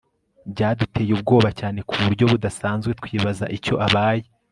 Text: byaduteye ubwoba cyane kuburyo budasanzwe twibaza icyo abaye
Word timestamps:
byaduteye 0.51 1.11
ubwoba 1.13 1.49
cyane 1.59 1.79
kuburyo 1.89 2.25
budasanzwe 2.31 2.91
twibaza 2.99 3.45
icyo 3.57 3.73
abaye 3.87 4.25